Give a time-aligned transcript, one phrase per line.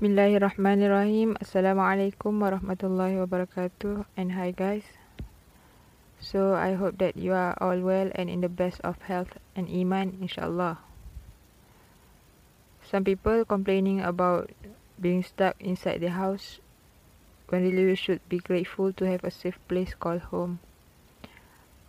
[0.00, 1.36] Bismillahirrahmanirrahim.
[1.44, 4.08] Assalamualaikum warahmatullahi wabarakatuh.
[4.16, 4.88] And hi guys.
[6.24, 9.68] So I hope that you are all well and in the best of health and
[9.68, 10.80] iman inshallah.
[12.80, 14.48] Some people complaining about
[14.96, 16.64] being stuck inside the house
[17.52, 20.64] when really we should be grateful to have a safe place called home.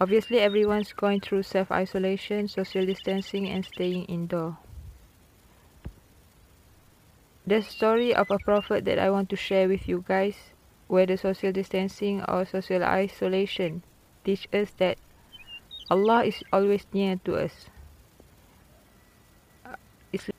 [0.04, 4.60] Obviously everyone's going through self-isolation, social distancing and staying indoor.
[7.46, 10.36] The story of a prophet that I want to share with you guys,
[10.88, 13.84] where the social distancing or social isolation
[14.24, 14.98] teach us that
[15.90, 17.68] Allah is always near to us.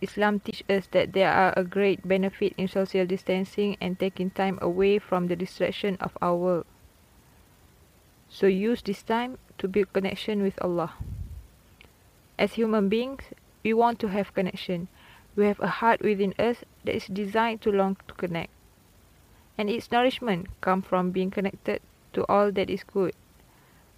[0.01, 4.59] Islam teach us that there are a great benefit in social distancing and taking time
[4.61, 6.67] away from the distraction of our world.
[8.29, 10.95] So use this time to build connection with Allah.
[12.39, 13.25] As human beings,
[13.65, 14.89] we want to have connection.
[15.35, 18.51] We have a heart within us that is designed to long to connect.
[19.57, 21.81] And its nourishment comes from being connected
[22.13, 23.15] to all that is good.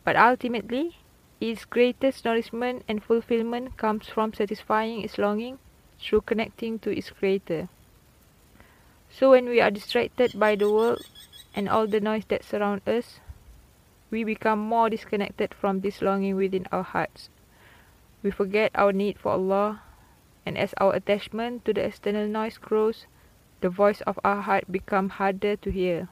[0.05, 0.99] But ultimately,
[1.41, 5.59] its greatest nourishment and fulfillment comes from satisfying its longing
[6.01, 7.69] through connecting to its creator.
[9.11, 11.03] So when we are distracted by the world
[11.55, 13.21] and all the noise that surround us,
[14.11, 17.31] we become more disconnected from this longing within our hearts.
[18.23, 19.83] We forget our need for Allah
[20.47, 23.07] and as our attachment to the external noise grows,
[23.61, 26.09] the voice of our heart becomes harder to hear.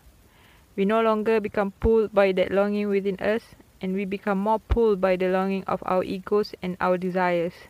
[0.75, 5.01] We no longer become pulled by that longing within us, and we become more pulled
[5.01, 7.69] by the longing of our egos and our desires.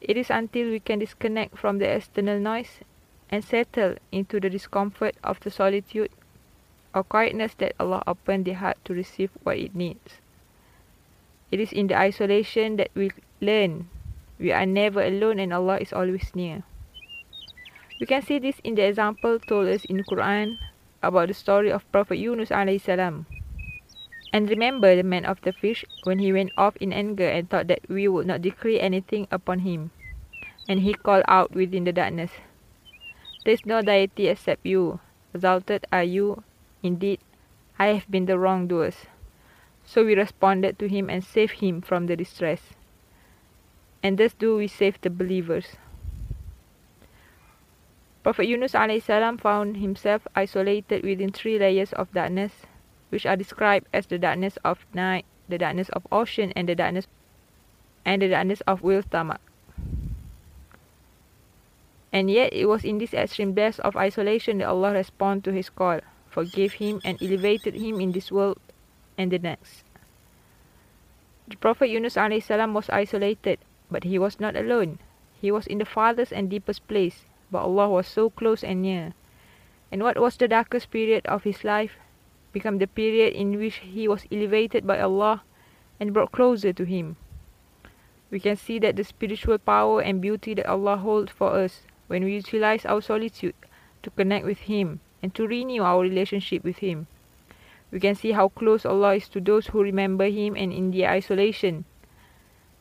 [0.00, 2.80] It is until we can disconnect from the external noise
[3.30, 6.10] and settle into the discomfort of the solitude
[6.94, 10.20] or quietness that Allah opened the heart to receive what it needs.
[11.50, 13.88] It is in the isolation that we learn
[14.38, 16.62] we are never alone and Allah is always near.
[17.98, 20.58] We can see this in the example told us in Quran
[21.02, 23.24] about the story of Prophet Yunus alayhi salam.
[24.32, 27.68] And remember the man of the fish when he went off in anger and thought
[27.68, 29.90] that we would not decree anything upon him.
[30.68, 32.32] And he called out within the darkness,
[33.44, 35.00] There is no deity except you.
[35.32, 36.42] Exalted are you.
[36.82, 37.20] Indeed,
[37.78, 39.06] I have been the wrongdoers.
[39.86, 42.75] So we responded to him and saved him from the distress
[44.06, 45.66] and thus do we save the believers.
[48.22, 52.52] Prophet Yunus salam found himself isolated within three layers of darkness,
[53.08, 57.08] which are described as the darkness of night, the darkness of ocean, and the darkness
[58.04, 59.40] and the darkness of will stomach.
[62.12, 65.68] And yet it was in this extreme depth of isolation that Allah responded to his
[65.68, 65.98] call,
[66.30, 68.60] forgave him and elevated him in this world
[69.18, 69.82] and the next.
[71.48, 73.58] The Prophet Yunus salam was isolated
[73.90, 74.98] but he was not alone.
[75.40, 79.14] He was in the farthest and deepest place, but Allah was so close and near.
[79.92, 81.96] And what was the darkest period of his life
[82.52, 85.42] became the period in which he was elevated by Allah
[86.00, 87.16] and brought closer to Him.
[88.30, 92.24] We can see that the spiritual power and beauty that Allah holds for us when
[92.24, 93.54] we utilize our solitude
[94.02, 97.06] to connect with Him and to renew our relationship with Him.
[97.90, 101.10] We can see how close Allah is to those who remember Him and in their
[101.10, 101.84] isolation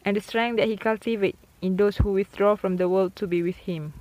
[0.06, 3.42] and the strength that he cultivates in those who withdraw from the world to be
[3.42, 3.94] with him.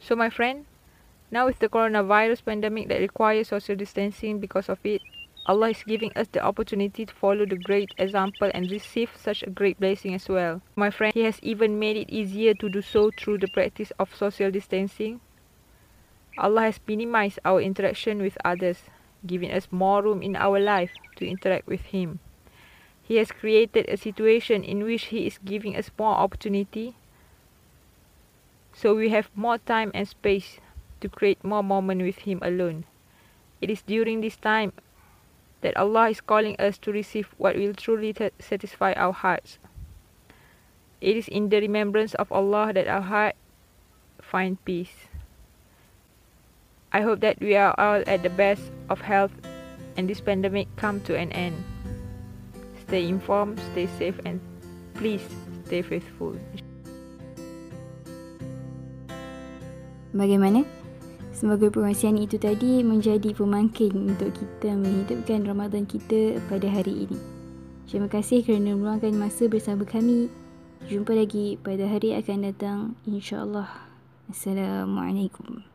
[0.00, 0.64] So, my friend,
[1.30, 5.02] now with the coronavirus pandemic that requires social distancing because of it,
[5.46, 9.50] Allah is giving us the opportunity to follow the great example and receive such a
[9.50, 10.62] great blessing as well.
[10.76, 14.14] My friend, He has even made it easier to do so through the practice of
[14.14, 15.20] social distancing.
[16.38, 18.82] Allah has minimized our interaction with others,
[19.26, 22.20] giving us more room in our life to interact with Him.
[23.10, 26.94] He has created a situation in which He is giving us more opportunity.
[28.72, 30.60] So we have more time and space
[31.00, 32.84] to create more moment with Him alone.
[33.60, 34.70] It is during this time
[35.60, 39.58] that Allah is calling us to receive what will truly satisfy our hearts.
[41.00, 43.34] It is in the remembrance of Allah that our heart
[44.22, 45.10] find peace.
[46.92, 49.34] I hope that we are all at the best of health
[49.96, 51.64] and this pandemic come to an end.
[52.90, 54.42] Stay informed, stay safe, and
[54.98, 55.22] please
[55.62, 56.34] stay faithful.
[60.10, 60.66] Bagaimana?
[61.30, 67.18] Semoga perkongsian itu tadi menjadi pemangkin untuk kita menghidupkan Ramadan kita pada hari ini.
[67.86, 70.26] Terima kasih kerana meluangkan masa bersama kami.
[70.90, 73.70] Jumpa lagi pada hari akan datang insya-Allah.
[74.26, 75.69] Assalamualaikum.